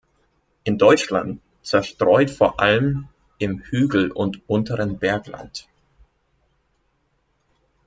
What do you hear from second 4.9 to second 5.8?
Bergland.